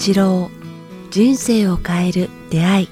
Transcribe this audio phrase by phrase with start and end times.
[0.00, 0.50] 八郎
[1.10, 2.88] 人生を変える出会い。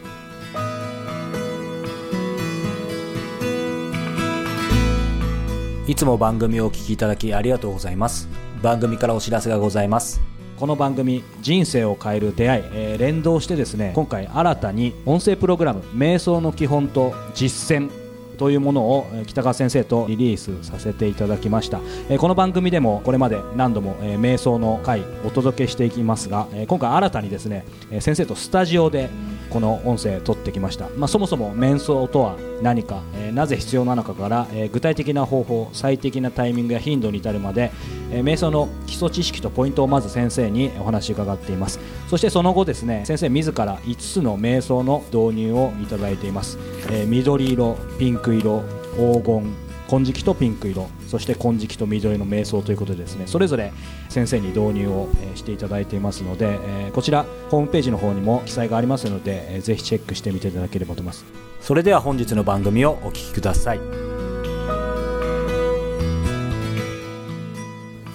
[5.87, 8.29] いつも番組をお聞きいただきありがとうございます。
[8.63, 10.21] 番組からお知らせがございます。
[10.59, 17.91] この番組「人生を変える出会い」えー連動してですね今回新たに音声プログラム「瞑想の基本と実践」
[18.39, 21.81] というものをえ北川先生とリリースさせていただきました。
[22.09, 29.11] えーこの番組でもこれまで何度もえー瞑想の回お届けしていきますがえー今回新たにですねえー先生とスタジオで
[29.51, 37.71] この音声撮ってきました、まあ、そもそも瞑想とは何か、えーなぜ必要なのかから、えー具体的な方法最適なタイミングや頻度に至るまで、
[38.11, 41.79] えー瞑想の基礎知識とポイントをまず先生にお話伺っています。
[42.09, 46.59] そしてその後ですね先生自ら5つの瞑想の導入をいただいています、
[46.91, 48.63] えー緑色ピンク色
[48.97, 53.73] 黄金金色とピンク色そして金色と緑の瞑想ということでですねそれぞれ
[54.11, 56.59] 先生に導入をしていただいていますので、
[56.93, 61.25] こちらホームページの方にも記載がありますので、ぜひチェックしてみていただければと思います
[61.61, 63.81] それでは本日の番組をお聞きください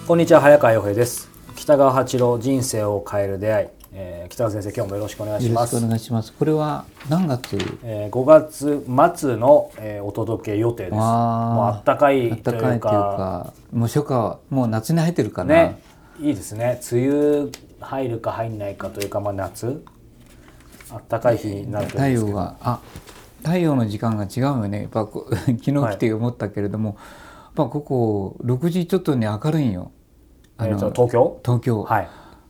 [0.08, 5.76] こんにちは早川洋平です北川八郎人生を変える出会い、えー北川先生今日もよろしくお願いします。
[5.76, 6.34] よろしくお願いします。
[6.34, 7.58] これは何月？
[7.84, 10.96] えー5月末の、えーお届け予定です。
[10.96, 12.90] もうあったかいという暖かいというか。
[12.90, 15.54] か、もう初夏はもう夏に入ってるかな。
[15.54, 15.80] ね。
[16.20, 16.80] いいですね。
[16.92, 17.50] 梅雨
[17.82, 19.84] 入るか入んないかというか、まあ、夏。
[20.92, 22.80] あったかい日になると太陽があ
[23.44, 24.82] 太陽の時間が違うよね。
[24.82, 26.98] やっぱこ 昨日来て思ったけれども、やっ
[27.56, 29.92] ぱここ6時ちょっとに明るいんよ。
[30.58, 31.40] あのえーと東京？
[31.44, 31.84] 東京。
[31.84, 32.08] はい。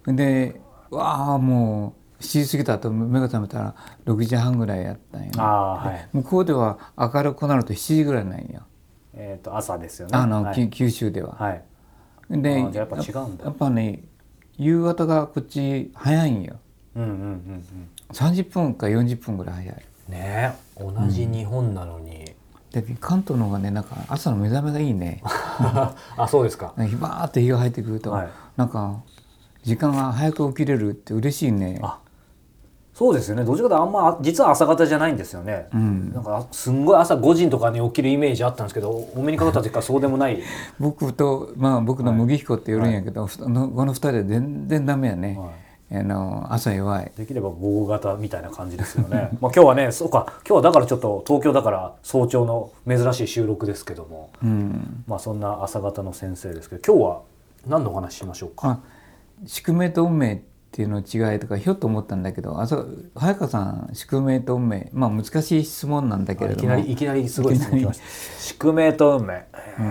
[0.08, 0.62] で、
[0.94, 5.34] わあもう7時過ぎた後目が覚めたら6時半ぐらいやったんよ、ね。
[5.38, 6.18] はい。
[6.18, 8.62] 向こうでは明るくなると7時ぐらいなんよ。
[9.14, 10.18] えー、と朝ですよね。
[10.18, 10.56] あの、はい。
[10.56, 11.36] き九州では。
[11.36, 11.64] はい。
[12.30, 13.46] でやっぱ違うんだ。
[13.46, 14.04] やっぱね
[14.58, 16.56] 夕方がこっち早いんよ。
[16.96, 17.90] うんうんうんうん。
[18.12, 19.76] 30分か40分ぐらい早い。
[20.10, 22.36] ねえ同じ日本なのに、
[22.72, 25.22] で関東の方がねなんか朝の目覚めがいいね。
[26.18, 26.74] あそうですか。
[26.78, 28.30] ひばーって日が入ってくると、はい。
[28.58, 29.02] なんか
[29.64, 31.80] 時間が早く起きれるって嬉しいね。
[31.82, 32.00] あ
[32.94, 33.44] そうですよね。
[33.44, 36.14] どっちかというとあんま実は朝方じゃないんですよね、ん。
[36.14, 40.40] なんかすんごい朝5時とかに起きるイメージあったんですけどお目にかかった時からそうでもない。
[40.80, 45.40] 僕とまあ僕の麦彦って言うんやけど、ふたのこの二人は全然ダメやね、
[45.92, 47.12] あの朝弱い。
[47.18, 49.30] できれば午後型みたいな感じですよね。
[49.42, 55.04] まあ今日はね、そうか、今日はだからちょっと東京だから早朝の珍しい収録ですけども、うん。
[55.08, 57.22] まあそんな朝方の先生ですけど、今日は
[57.66, 58.80] 何のお話ししましょうか？
[59.42, 68.04] あ宿命と運命っていうの違いとかひょっと思ったんだけどあそう早川さん宿命と運命まあ難しい質問なんだけれどもいきなりいきなりすごい質問きました。
[68.40, 69.46] 宿命と運命。
[69.56, 69.82] え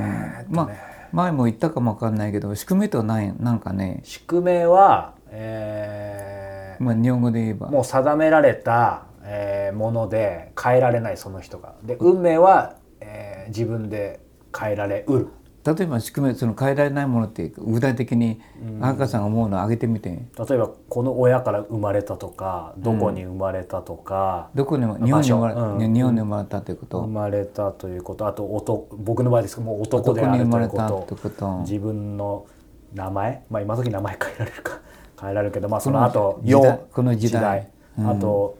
[0.40, 11.74] ーっとまあね前も言ったかもわかんないけど宿命とは何なんかね、宿命は、えーまあ、日本語で言えばもう定められた、えーもので変えられないその人が。
[11.82, 14.20] で運命は、えー自分で
[14.58, 15.28] 変えられうる。
[15.64, 18.40] 例えば宿命その変えられないものって具体的に
[18.80, 20.10] 早川さんが思うのを挙げてみて。
[20.10, 25.94] 例えばこの親から生まれたとかどこに生まれたとか、どこにも日本に生まれ、うん。
[25.94, 28.26] 日本に生まれたということ、生まれたということ。
[28.26, 32.46] あと男僕の場合ですけどもう男であるというこ男に生まれたと自分の
[32.92, 33.44] 名前。
[33.48, 34.80] まあ今時名前変えられるか。
[35.20, 37.68] 変えられるけどまあその後この時代容この時代。
[37.98, 38.08] うん。
[38.10, 38.58] あと、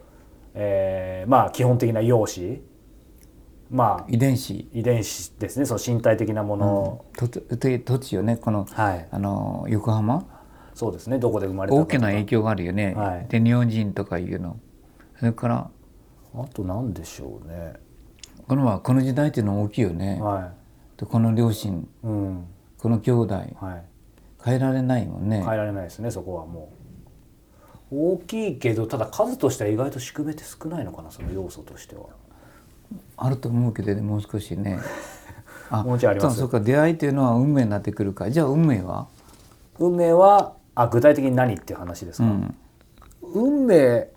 [0.53, 2.61] えーまあ基本的な容姿
[3.73, 4.69] まあ遺伝子。
[4.71, 5.65] 遺伝子ですね。
[5.65, 8.37] その身体的なもの、とと土地よね。
[8.37, 9.07] この,、はい。
[9.09, 10.27] あの横浜？
[10.75, 11.17] そうですね。
[11.17, 13.27] どこで生まれたか大きな影響があるよね、はい。
[13.27, 14.57] で日本人とかいうの。
[15.17, 15.71] それから
[16.35, 17.73] あと何でしょうね。
[18.47, 20.53] このはこの時代っていうのは大きいよね、は
[20.95, 21.79] でこの両親。
[21.79, 22.45] いうん。
[22.77, 23.33] この兄弟。
[23.33, 23.83] はい。
[24.45, 25.41] 変えられないもんね。
[25.43, 26.71] 変えられないですねそこはも
[27.91, 27.95] う。
[27.95, 32.07] 大きいけどただ数としては意外と宿命って少ないのかなその要素としては
[33.17, 34.79] あると思うけどねもう少しね。
[35.69, 36.37] あもうちょいあります。
[36.37, 38.29] そうか出会いというのは運命になってくるか。
[38.29, 39.07] じゃあ運命は？
[39.79, 42.55] 運命はあ具体的に何っていう話ですか、うん。
[43.33, 44.07] 運命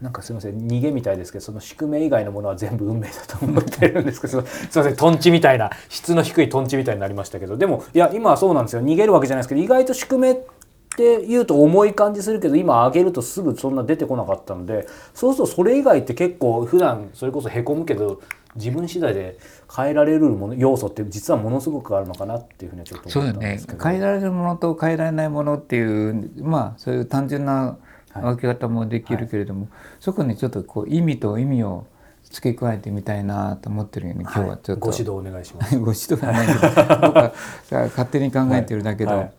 [0.00, 8.82] なんかすみません逃げみたいですけどその宿命以外のものは全部運命だと思ってるんですけど すみませんトンチみたいな質の低いトンチみたいになりましたけどでもいや今はそうなんですよ。
[8.82, 10.55] 逃げるわけじゃないですけど意外と宿命って
[10.96, 18.20] 言うと重い感じするけど今上げるとすぐそんな出てこなかったのでそうするとそれ以外って結構普段それこそへこむけど
[18.56, 19.38] 自分次第で
[19.74, 23.84] 変えられるもの要素って実はものすごくあるのかなっていうふうにはちょっと思ったんですけど。
[23.84, 27.76] 変えられるものと変えられないものっていうまあそういう単純な
[28.14, 29.68] 分け方もできるけれども、
[30.00, 31.86] そこにちょっとこう意味と意味を
[32.24, 35.74] 付け加えてみたいなと思ってるよね今日はちょっと、ご指導お願いします。
[35.78, 37.32] ご指導はないけど僕は
[37.70, 39.32] 勝手に考えてるだけど、はい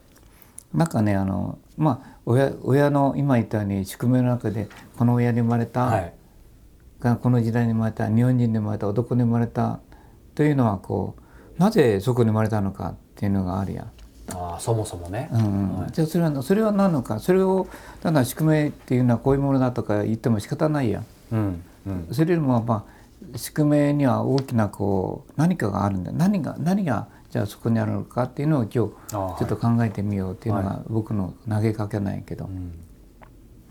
[0.74, 4.68] なんかねあのまあ親親の今言ったように宿命の中で
[4.98, 6.14] この親に生まれた、はい。
[7.00, 9.80] がこの時代に生まれた日本人に生まれた男に生まれた
[10.36, 11.16] というのはこ
[11.58, 13.92] うなぜそこに生まれたのかっていうのがあるやん。
[14.34, 17.20] ああそもそもね、うんじゃあそれはそれは何のか。
[17.20, 17.68] それを
[18.02, 21.06] ただ宿命っていうのはこういうものだとか言っても仕方ないやん。
[21.32, 22.08] うんうん。
[22.12, 22.86] それよりもま
[23.34, 26.12] あ宿命には大きなこう何かがあるんだ。
[26.12, 27.08] 何が何が
[27.38, 32.74] じゃあそこにあるのかっていうのを今日ちょっと考えてみようっていうのが僕の投げかけなんやけど、うん。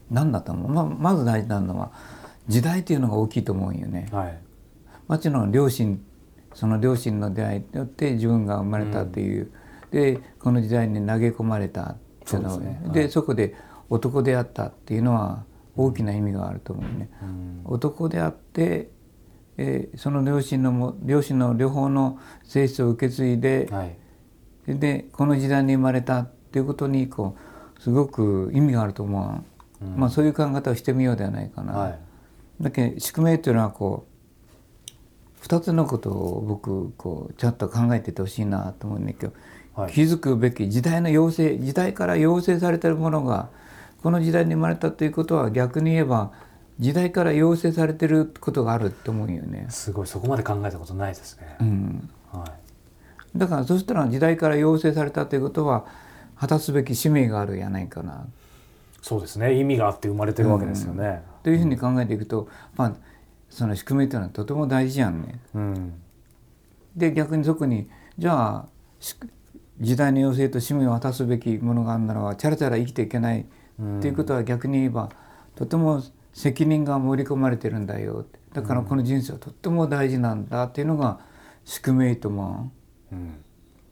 [0.09, 1.91] 何だと思う、まあ、まず大事なのは
[2.47, 4.09] 時代っていうのが大きいと思うんよね。
[4.13, 4.39] はい。
[5.09, 6.01] もちろん両親
[6.55, 9.51] その両親の出会いによって自分が生まれたっていう、
[9.91, 12.81] でこの時代に投げ込まれたっていうのですね。
[12.85, 12.93] はい。
[12.93, 13.57] でそこで
[13.91, 15.43] 男であったっていうのは
[15.75, 17.11] 大きな意味があると思うね。
[17.21, 17.61] うん。
[17.65, 18.91] 男であって、
[19.58, 23.97] えーその両親のも両親の両方の性質を受け継いで、はい。
[24.69, 27.37] でこの時代に生まれたっていうことにこ
[27.79, 29.43] うすごく意味があると思
[29.81, 29.97] う、うん。
[29.97, 31.73] まあそういう考え方をしてみようではないかな。
[31.73, 31.99] はい。
[32.61, 34.12] だけど宿命っていうのはこう
[35.41, 39.32] 二つのことを僕こうちゃんと考えててほしいなと思うんだけど、
[39.75, 39.93] はい。
[39.93, 43.49] 気づくべき時代の要請時代から要請されてるものが
[44.03, 46.32] この時代に生まれたということは逆に言えば
[46.78, 49.67] 時代から要請されてることがあると思うよね。
[49.70, 52.44] すごいそこまで考えたことないですね、うん、は
[53.34, 53.38] い。
[53.38, 55.87] だからそしたら時代から要請されたということは
[56.38, 58.26] 果たすべき使命があるやないかな。
[59.00, 59.58] そうですね。
[59.58, 61.23] 意味があって生まれてるわけですよね。
[61.43, 62.93] というふうに考えていくと、まあ
[63.49, 65.40] その宿命というのはとても大事やんね。
[65.55, 65.94] うん。
[66.96, 67.88] で逆にそこに
[68.19, 68.67] じゃあ
[69.00, 69.17] し
[69.81, 73.44] 時代の要請と使命を果たすべきものがあるならばチャラチャラ生きていけないっ
[74.00, 75.11] ていうことは逆に言えば
[75.55, 76.02] とても
[76.37, 81.19] 責任が盛り込まれてるんだよだからこの人生はとっても大事なんだっていうのが
[81.65, 82.71] 宿命と思
[83.11, 83.15] う。
[83.15, 83.37] ん。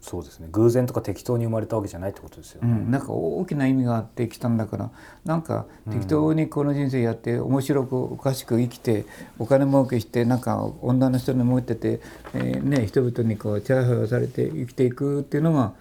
[0.01, 0.49] そうですね。
[0.53, 4.91] 偶然とか適当に生まれたわけじゃないってことですよう、うね、ん、なんか大きな意味があってきたんだから
[5.25, 9.07] なんか適当にこの人生やって面白くおかしく生きて
[9.39, 12.01] お金儲けしてなんか女の人に持ってて、
[12.35, 15.73] えーね、人々にこうチャラハラされて生きていくっていうのが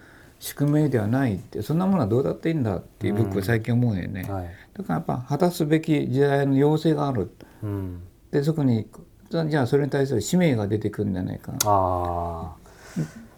[0.44, 4.24] 宿命ではないってそんなものはどうだっていいんだって僕は最近思うよね。
[4.24, 4.50] はい。
[4.74, 7.32] だからやっぱ果たすべき時代の要請がある。
[7.64, 8.86] うん、でそこに
[9.32, 11.54] じゃあそれに対する使命が出てくるんじゃないか。
[11.64, 12.56] あ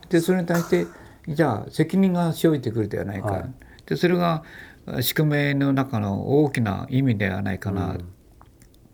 [0.10, 0.88] でそれに対して
[1.28, 3.54] じゃあ責任が生じてくるではないか、はい。
[3.86, 4.44] でそれが
[5.02, 8.00] 宿命の中の大きな意味ではないかな、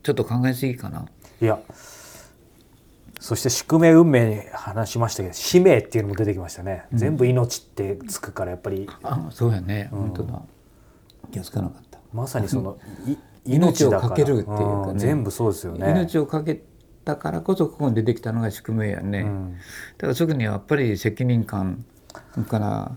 [0.04, 1.00] ちょっと考えすぎかな。
[1.00, 1.06] あ
[1.42, 1.58] いや
[3.22, 8.90] そして宿命運命に話しましたけど使命っていうのも出てきましたね、全部命ってつくからやっぱり。
[9.04, 10.42] あそうやね、本当だ。
[11.32, 12.00] 気がつかなかった。
[12.12, 13.16] まさにその い
[13.46, 14.94] 命をかけるっていうかね。
[14.94, 14.98] ん。
[14.98, 15.92] 全部そうですよね。
[15.92, 16.64] 命をかけ
[17.06, 19.54] たからこそここに出てきたのが宿命やね、うん。
[19.54, 21.86] だからそこにはやっぱり責任感
[22.50, 22.92] から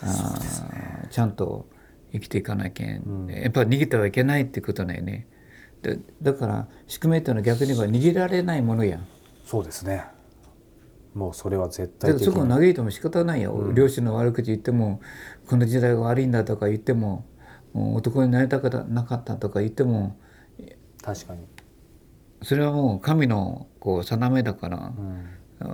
[0.00, 1.66] あーちゃんと
[2.12, 2.96] 生きていかなきゃ、や
[3.48, 5.26] っぱり逃げてはいけないってことだよね。
[5.82, 9.06] でだから宿命っていうのは逆に言えば逃げられないものやん
[9.48, 10.04] そうですね。
[11.14, 15.00] もうそれは絶だからそこ嘆いても仕方ないよ、両親の悪口言っても
[15.48, 17.24] この時代が悪いんだとか言っても
[17.72, 20.18] もう男になりたくなかったとか言っても
[21.02, 21.46] 確かに、
[22.42, 25.24] それはもう神のこう定めだから、うん。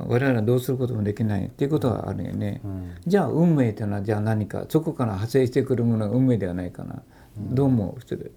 [0.06, 2.60] 我々はどうすることもできないっていうことはあるよね。
[2.64, 2.94] うん。
[3.04, 7.02] じゃあ運命というのはじゃあ何かそこから派生してくるものが運命ではないかな、
[7.36, 8.00] どう思う？
[8.06, 8.30] それ。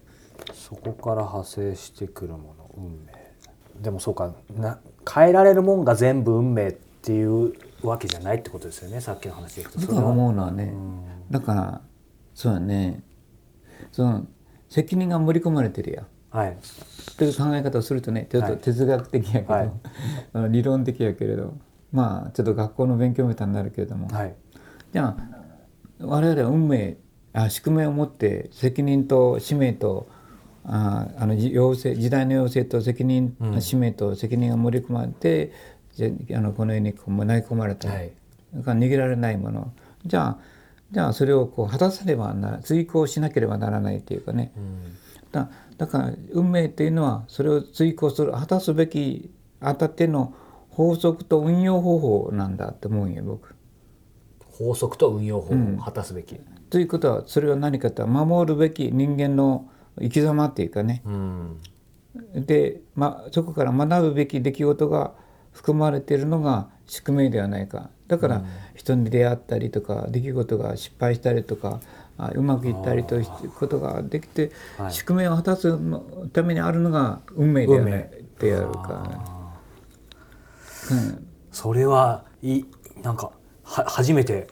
[0.53, 3.16] そこから派生してくるもの運命
[3.81, 4.79] でもそうかな
[5.12, 7.53] 変えられるもんが全部運命っていう
[7.84, 9.79] わけじゃないってことですよねさっきの話でいくと。
[9.79, 11.03] 僕が思うのはね、ん。
[11.29, 11.81] だから
[12.34, 13.03] そうだね。
[13.91, 14.27] その
[14.69, 16.07] 責任が盛り込まれてるやん。
[16.29, 16.57] はい。
[17.17, 18.62] という考え方をするとねちょっとはい。
[18.62, 19.72] 哲学的やけど、はい。
[20.51, 21.53] 理論的やけれど
[21.91, 24.36] まあちょっと学校の勉強みたいになるけれども、はい。
[24.91, 25.17] じゃあ
[26.00, 26.98] 我々は運命
[27.34, 30.10] あ宿命を持って責任と使命と
[30.67, 33.62] ああのじ要請時代の要請と責任、うん。
[33.62, 35.53] 使命と責任が盛り込まれて
[35.93, 38.12] じゃあのこの世にこう投げ込まれた、はい。
[38.53, 39.71] だから逃げられないもの。
[40.05, 40.38] じゃあ
[40.91, 44.97] じゃあそれをこう果たさねばなら追行しなければならないというかね、うん。
[45.31, 50.33] だだから運命っていうのはそれを追行する果たすべきあたっての
[50.69, 53.55] 法則と運用方法なんだと思うんよ僕。
[54.41, 56.36] 法則と運用法を果たすべき、
[56.69, 59.69] ということはそれは何かと守るべき人間の
[60.00, 61.01] 生き様っていうかね。
[61.06, 61.58] うん。
[62.34, 65.13] で、ま、そこから学ぶべき出来事が
[65.51, 67.89] 含まれているのが宿命ではないか。
[68.08, 68.44] だから
[68.75, 71.82] 人に出会ったりとか出来事が失敗したりとか
[72.18, 74.94] あうまくいったりということができて、はい。
[74.94, 76.00] 宿命を果たすの
[76.32, 79.54] ためにあるのが運命ではないであるか、
[80.92, 81.27] うん。
[81.51, 82.66] それはいい
[83.04, 83.32] なんか
[83.63, 84.48] は初めて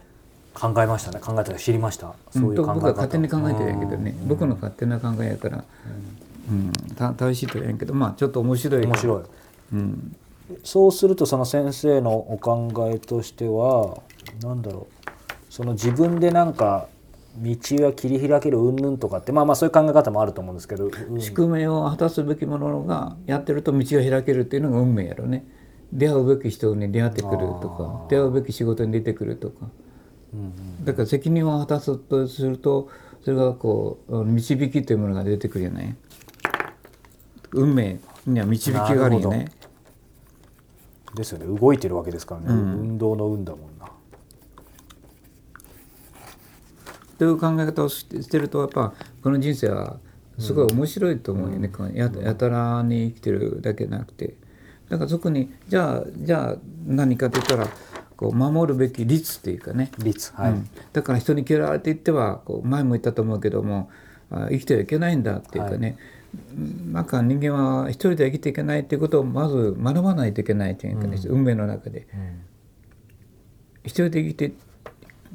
[0.55, 1.19] 考えましたね。
[1.19, 2.15] 考えたら知りました。
[2.31, 5.63] そういう考え方、僕は勝手に考えてるんやけどね、僕の勝手な考えやから、
[6.49, 6.71] うん。
[6.95, 7.93] た正しいとは言うんやけど。
[7.93, 8.85] まあちょっと面白い。
[8.85, 9.23] 面白い。
[9.73, 10.15] うん、
[10.63, 14.01] そうするとその先生のお考えとしては
[14.41, 15.09] なんだろう。
[15.49, 16.87] その自分でなんか
[17.37, 17.49] 道
[17.83, 21.21] は切り開ける云々とかってまあまあそういう考え方もあると思うんですけど、うん。
[21.21, 25.45] 宿命を果たすべきものがやってると道が開けるっていうのが運命やろね。
[25.91, 29.67] 出会うべき人に出会ってくるとか出会うべき仕事に出てくるとか
[30.83, 32.89] だから責任を果たすとすると
[33.23, 35.97] それがこう導きというものが出てくるよね。
[37.51, 39.51] 運命には導きがあるよね。
[41.13, 41.45] ですよね。
[41.45, 43.89] 動いてるわけですからね、運動の運だもんな。
[47.17, 49.99] という考え方をしてしてるとやっぱこの人生は
[50.37, 54.35] すごい面白いと思うよね、このややたらに生きてるだけじゃなくて。
[54.89, 57.67] だからそこにじゃあじゃあ何かと言ったら
[58.17, 60.69] こう守るべき律っていうかね、率はい、うん。
[60.93, 63.89] だから人に嫌われていってはこう前も言ったと思うけども
[64.31, 65.97] あ生きてはいけないんだっていうかね、
[66.91, 72.07] なんか人間は一人では生きていけないっていうことをまず学ばないといけないというかね、運命の中で。
[73.83, 74.53] 一人で生きて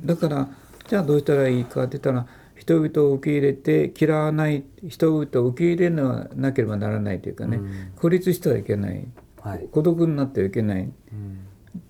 [0.05, 0.49] だから
[0.89, 7.61] じゃあどうしたらいいかって言ったら人々を受け入れて嫌わない人々を受け入れなければならないというかね、
[7.97, 9.07] 孤立してはいけない、
[9.41, 9.69] はい。
[9.71, 10.91] 孤独になってはいけない、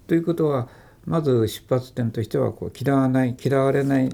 [0.06, 0.68] ということは
[1.06, 4.10] まず出発点としてはこう嫌わない嫌われない、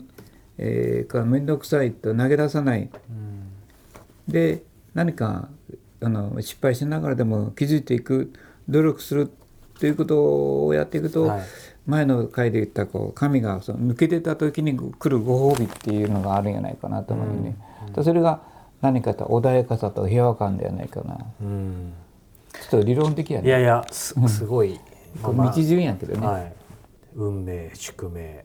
[0.58, 2.88] えーから面倒くさいと投げ出さない、
[4.28, 4.62] で
[4.94, 5.48] 何か
[6.00, 8.32] あの失敗しながらでも気づいていく
[8.68, 9.30] 努力する
[9.78, 11.46] ということをやっていくと、はい
[11.86, 17.56] 前の回で言ったこう神がその抜け出た時に来るご褒美っていうのがあるんじゃないかなと思うよね。
[17.94, 18.42] でそれが
[18.82, 21.18] 何かと穏やかさと平和感ではないかな。
[21.40, 21.92] うん
[22.52, 23.46] ちょっと理論的やね。
[23.46, 24.80] いやいやすすごい、
[25.22, 26.26] まあまあ道順やけどね。
[26.26, 26.52] はい、
[27.16, 28.44] 運命宿命。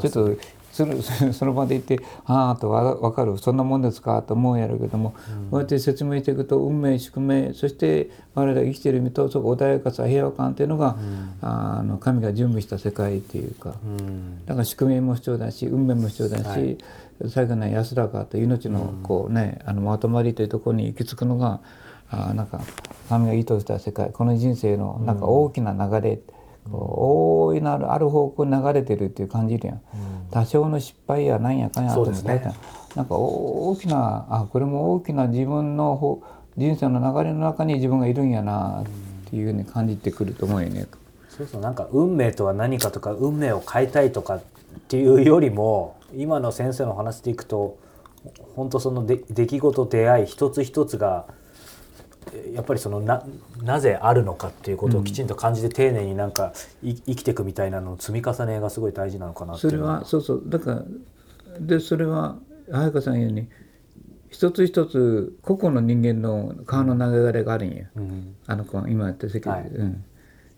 [0.00, 0.36] ちょっと
[0.72, 0.94] その
[1.34, 3.36] その場で言って「ああ」とわ分かる。
[3.38, 4.22] そんなもんですか？
[4.22, 5.10] と思うんやろうけども、
[5.50, 10.96] こうやって説明していくと運命宿命そして我々が生きている意味とそこ穏やかさ平和感っていうのが、
[11.40, 14.46] あの神が準備した世界っていうか、うん。
[14.46, 16.78] だから宿命も必要だし運命も必要だし、はい。
[17.28, 21.60] 最後の安らかと命のこう、ねあのまとまりというところに行き着くのが
[22.10, 22.60] あなんか
[23.08, 24.10] 神が意図した世界。
[24.12, 26.39] この人生のなんか大きな流れ、こう
[26.70, 29.80] 大いなるある方向に流れてるっていう感じるやん、
[30.30, 32.54] 多少の失敗やなんやかんやあってね。
[32.94, 36.22] なんか大きなあこれも大きな自分の方
[36.56, 40.86] 人生の流れの中に自分がいるんやなっていうふうに感じてくると思うよね。
[41.28, 44.40] そうそうなんか運命とは何かとか運命を変えたいとかっ
[44.88, 47.78] ていうよりも今の先生の話でいくと
[48.56, 51.39] 本当そので出来事出会い一つ一つがえ
[52.54, 53.24] やっぱりそのな
[53.62, 60.04] なぜあるのかっていうことをきちんと感じて丁寧になんかい生きていくみたいなのの積み重ねがすごい大事なのかなっていそうれのは。
[60.04, 60.42] そうそう。
[60.46, 60.84] だから
[61.60, 62.36] でそれは
[62.70, 63.48] 彩香さん言うように
[64.30, 68.36] 一つ一つ個々の人間の川の流れがあるんや、うん。
[68.46, 69.64] あの子今やってる世界。
[69.64, 69.78] で、はい。
[69.78, 70.04] うん、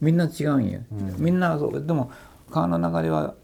[0.00, 0.80] みんな違うんや、
[1.18, 1.86] みんなそう。
[1.86, 2.10] でも
[2.50, 3.34] 川の流れは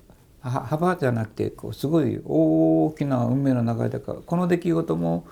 [0.40, 5.26] は幅じゃなくてこうすごい大きな運命の流れだからこの出来事も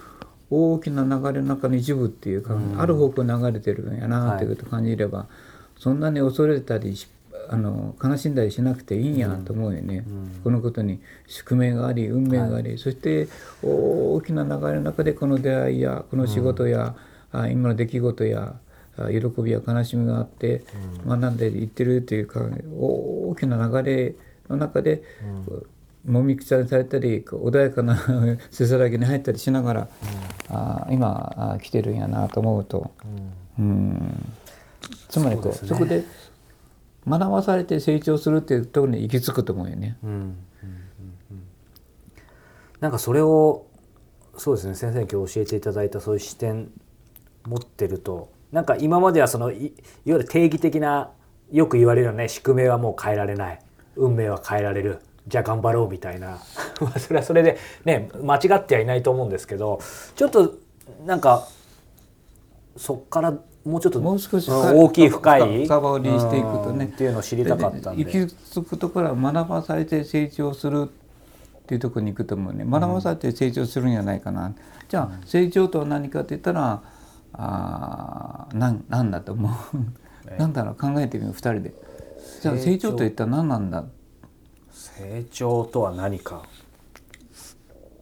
[0.51, 5.27] 大きな流れの中の一部っていうか、ある方向に流れてるんやなっていうことを感じれば、
[5.79, 7.09] そんなに恐れたりし
[7.49, 9.17] あの悲しんだりしなくていいん。
[9.17, 10.05] やと思うよね、
[10.43, 13.29] このことに宿命があり運命があり、そして
[13.63, 16.95] 大きな流れの中でこの出会いやこの仕事や、
[17.33, 18.55] あ今の出来事や
[18.97, 20.65] あ喜びや悲しみがあって
[21.07, 22.41] 学んでいってるというか
[22.79, 24.15] 大きな流れ
[24.49, 25.03] の中で、
[26.07, 27.99] もみくちゃにされたり穏やかな
[28.51, 29.89] せせらぎに入ったりしながら、
[30.49, 32.91] あ今あ来てるんやなと思うと、
[33.59, 34.35] うん。
[35.09, 36.05] つまりこうそこで
[37.09, 39.97] 学ばされて成長するっていうところに行き着くと思うよね。
[40.05, 40.11] うん。
[40.11, 40.19] うん。
[40.19, 40.27] うん。
[40.27, 41.43] うん。
[42.81, 43.67] なんかそれを
[44.37, 46.71] そうですね先生に今日教えていただいたそういう視点
[47.47, 49.73] 持ってるとなんか今まではそのいいわ
[50.05, 51.11] ゆる定義的な
[51.51, 52.29] よく言われるよね。
[52.29, 53.61] 宿命はもう変えられない。
[53.97, 56.39] 運命は変えられるじゃあ頑張ろうみたいな。
[56.81, 59.81] まあそれはそれでね間違ってはいないと思うんですけど
[60.15, 60.55] ちょっと
[61.05, 61.49] なんか
[62.77, 66.85] そっからもうちょっともう少し大きい深い深掘りしていくとね。
[66.85, 68.05] うんっていうのを知りたかったんで。
[68.05, 70.89] で行き着くところは学ばされて成長するっ
[71.67, 72.65] ていうところに行くと思うね。
[72.65, 74.55] 学ばされて成長するんじゃないかな、
[74.89, 76.81] じゃあ成長とは何かって言ったら
[77.33, 80.31] あーなんなんだと思う。
[80.39, 80.75] なんだろう。
[80.77, 81.33] 考えてみよう。
[81.33, 81.75] 2人で。
[82.41, 82.93] じゃあ成長。
[82.93, 83.85] と言ったら何なんだ
[84.95, 86.45] 成長とは何か？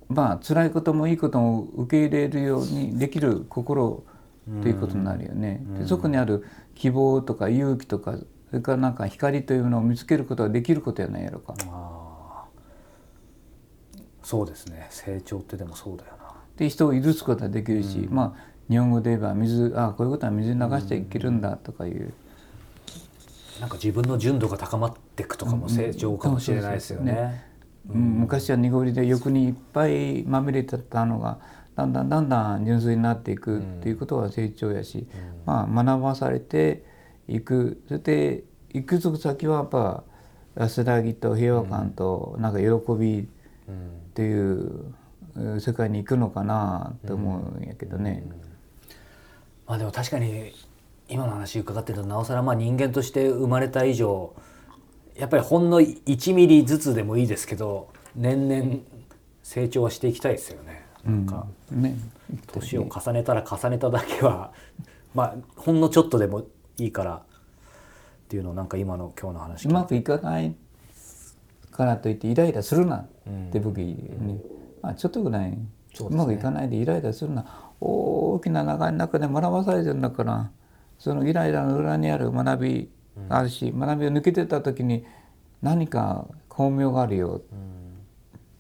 [0.09, 4.05] まあ辛いこともいいことも受け入れるようにできる心
[4.63, 5.63] ということになるよね。
[5.79, 8.19] でそこにある希望とか勇気とか
[8.51, 11.55] それからなんか光というのを見つけることができることやないやろか。
[11.67, 12.45] あ
[14.23, 14.87] そうですね。
[14.91, 16.35] 成長ってでもそうだよな。
[16.57, 22.13] で人を許すことができるし、まあ日本語で言えば水あこういうことは水に流していけるんだとかいう、
[23.61, 27.13] なんか自分の純度が高まっていくとかも成長かもしれないですよね。
[27.13, 27.55] うん
[27.91, 31.39] うん昔は濁りで欲にいっぱいまみれてたのが
[31.77, 35.07] だんだんだんだん純粋になっていくっていうことは成長やし、
[35.45, 36.83] まあ、学ばされて
[37.29, 40.05] いくそして行く先はやっぱ
[40.55, 42.67] 安らぎと平和感となんか喜
[42.99, 43.25] びっ
[44.15, 44.95] ていう
[45.37, 48.25] うん世界に行くのかなと思うんやけどね。
[49.67, 50.53] まあでも確かに
[51.09, 54.35] 今の話伺ってるとなおさらまあ人間として生まれた以上
[55.17, 58.81] やっぱりほんの1ミリずつでもいいですけど年々
[59.43, 60.85] 成長はしていきたいですよね。
[61.05, 61.99] なんかね、
[62.47, 64.53] 年を重ねたら重ねただけは
[65.15, 66.45] まあほんのちょっとでも
[66.79, 67.21] いいからっ
[68.29, 70.55] ていうのをなんか今の今日の話うまくいかない
[71.71, 73.07] からといってイライラするなっ
[73.53, 74.41] て僕に、
[74.81, 77.45] まあ、ちょっとぐらい、うまくいかないでイライラするな。
[77.81, 80.51] 大きな流れの中で学ばされてるんだから
[80.99, 82.91] そのイライラの裏にある学び
[83.29, 85.05] があるし、学びを抜けてた時に
[85.63, 87.43] 何か巧妙があるよ、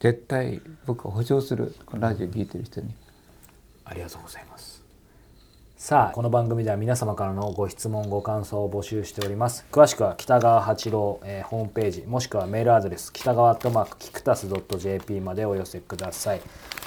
[0.00, 1.74] 絶対僕は保証する。
[1.86, 2.94] このラジオ聞いてる人に。
[3.84, 4.73] ありがとうございます。
[5.84, 9.66] さあこの番組では皆様からのご質問ご感想を募集しております。
[9.70, 16.40] 詳しくは北川八郎、えーホームページもしくはメールアドレス北川アットマークキクタス .jp までお寄せください。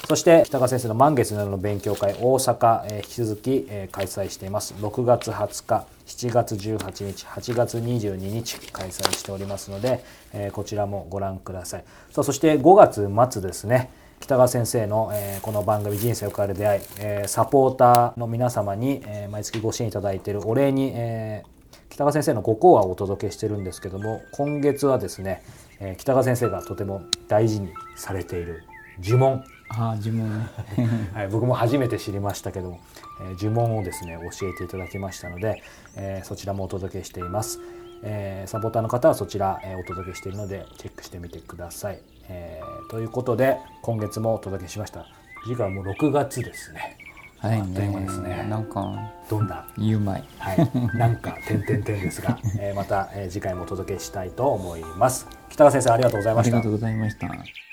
[0.07, 4.73] そして北川先生の満月の夜の勉強会大阪、えー引き続き、えー開催しています。
[4.81, 11.83] 6月20日7月18日8月22日開催しておりますので、えーこちらもご覧ください。
[12.09, 13.91] さあそして5月末ですね。
[14.19, 21.57] 北川先生の、えーこの番組「人生を変える出会い」えーサポーターの皆様に、えー毎月ご支援いただいているお礼に、えー
[21.89, 25.43] 北川先生のご講話をお届けしてるんですけども今月はですね、
[25.79, 28.63] えー北川先生がとても大事にされている
[29.01, 30.47] 呪文、ああ自分ね。
[31.13, 32.79] はい、僕も初めて知りましたけども、
[33.21, 35.61] えー呪文をですね教えていただきましたので、
[35.95, 37.59] えーそちらもお届けしています、
[38.03, 45.05] えーサポーターの方はそちら、えーお届けしているのでチェックしてみてください、えーということで今月もお届けしました。
[45.45, 46.97] 次回はもう6月ですね。
[47.39, 48.47] はいあっという間ですね。
[48.49, 49.67] なんかどんな？
[49.77, 50.23] 言うまい。
[50.39, 55.27] はい、なんか点々点ですが、 えーまた、えー次回もお届けしたいと思います。
[55.49, 56.57] 北川先生ありがとうございました。
[56.57, 57.66] ありがとうございました。